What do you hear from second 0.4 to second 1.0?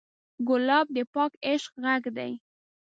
ګلاب د